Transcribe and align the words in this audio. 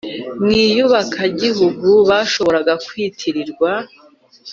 mu 0.41 0.51
iyubakagihugu 0.65 1.89
bashoboraga 2.09 2.73
kwitirirwa 2.85 3.71